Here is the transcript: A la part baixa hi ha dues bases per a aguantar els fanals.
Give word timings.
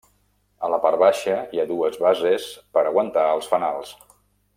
A 0.67 0.69
la 0.73 0.77
part 0.85 0.97
baixa 1.03 1.35
hi 1.55 1.61
ha 1.63 1.67
dues 1.71 1.99
bases 2.05 2.47
per 2.79 2.85
a 2.85 2.87
aguantar 2.93 3.27
els 3.35 3.51
fanals. 3.53 3.93